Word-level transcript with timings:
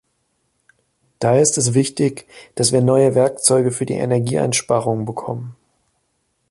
Daher 1.19 1.43
ist 1.43 1.59
es 1.59 1.75
wichtig, 1.75 2.25
dass 2.55 2.71
wir 2.71 2.81
neue 2.81 3.13
Werkzeuge 3.13 3.69
für 3.69 3.85
die 3.85 3.93
Energieeinsparung 3.99 5.05
bekommen. 5.05 5.55